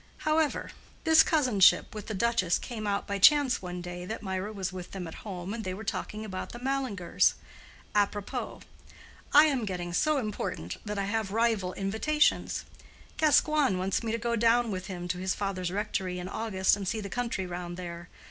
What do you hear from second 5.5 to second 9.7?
and they were talking about the Mallingers. Apropos; I am